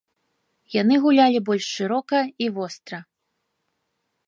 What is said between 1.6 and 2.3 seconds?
шырока